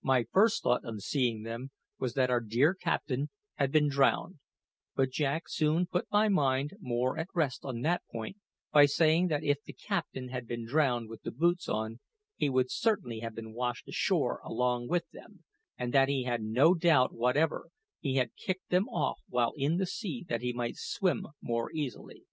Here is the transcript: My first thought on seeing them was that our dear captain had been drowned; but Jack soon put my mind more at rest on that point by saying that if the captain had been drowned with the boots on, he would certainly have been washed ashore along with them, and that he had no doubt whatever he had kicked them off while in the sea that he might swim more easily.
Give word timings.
My 0.00 0.24
first 0.32 0.62
thought 0.62 0.82
on 0.86 0.98
seeing 0.98 1.42
them 1.42 1.72
was 1.98 2.14
that 2.14 2.30
our 2.30 2.40
dear 2.40 2.72
captain 2.72 3.28
had 3.56 3.70
been 3.70 3.90
drowned; 3.90 4.38
but 4.96 5.10
Jack 5.10 5.42
soon 5.46 5.84
put 5.84 6.10
my 6.10 6.30
mind 6.30 6.70
more 6.80 7.18
at 7.18 7.28
rest 7.34 7.66
on 7.66 7.82
that 7.82 8.00
point 8.10 8.38
by 8.72 8.86
saying 8.86 9.26
that 9.26 9.44
if 9.44 9.62
the 9.62 9.74
captain 9.74 10.28
had 10.28 10.46
been 10.46 10.64
drowned 10.64 11.10
with 11.10 11.20
the 11.20 11.30
boots 11.30 11.68
on, 11.68 12.00
he 12.34 12.48
would 12.48 12.70
certainly 12.70 13.18
have 13.20 13.34
been 13.34 13.52
washed 13.52 13.86
ashore 13.86 14.40
along 14.42 14.88
with 14.88 15.04
them, 15.10 15.44
and 15.76 15.92
that 15.92 16.08
he 16.08 16.24
had 16.24 16.40
no 16.40 16.72
doubt 16.72 17.12
whatever 17.12 17.68
he 18.00 18.14
had 18.16 18.34
kicked 18.36 18.70
them 18.70 18.88
off 18.88 19.20
while 19.28 19.52
in 19.54 19.76
the 19.76 19.84
sea 19.84 20.24
that 20.30 20.40
he 20.40 20.50
might 20.54 20.76
swim 20.76 21.26
more 21.42 21.70
easily. 21.72 22.24